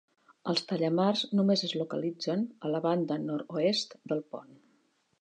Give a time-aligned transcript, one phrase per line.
[0.53, 4.55] Els tallamars només es localitzen a la banda nord-oest del pont.